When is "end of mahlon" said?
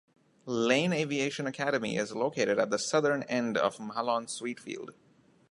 3.29-4.27